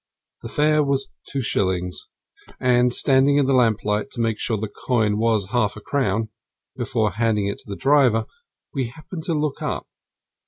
The 0.41 0.49
fare 0.49 0.83
was 0.83 1.09
two 1.29 1.41
shillings, 1.41 2.07
and, 2.59 2.91
standing 2.91 3.37
in 3.37 3.45
the 3.45 3.53
lamplight 3.53 4.09
to 4.13 4.19
make 4.19 4.39
sure 4.39 4.57
the 4.57 4.67
coin 4.67 5.19
was 5.19 5.45
a 5.45 5.51
half 5.51 5.75
crown 5.85 6.29
before 6.75 7.11
handing 7.11 7.45
it 7.45 7.59
to 7.59 7.69
the 7.69 7.75
driver, 7.75 8.25
we 8.73 8.87
happened 8.87 9.21
to 9.25 9.35
look 9.35 9.61
up. 9.61 9.85